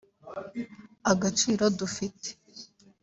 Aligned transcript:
Agaciro 1.11 1.63
dufite 1.79 2.29